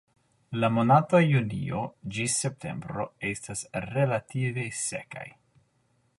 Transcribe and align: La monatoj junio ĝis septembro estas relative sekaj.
La 0.61 0.69
monatoj 0.77 1.19
junio 1.31 1.83
ĝis 2.15 2.39
septembro 2.45 3.07
estas 3.33 3.63
relative 3.93 4.69
sekaj. 4.83 5.29